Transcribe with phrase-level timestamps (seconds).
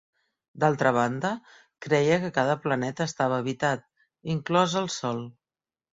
[0.61, 1.31] D'altra banda,
[1.87, 3.85] creia que cada planeta estava habitat,
[4.37, 5.27] inclòs el Sol.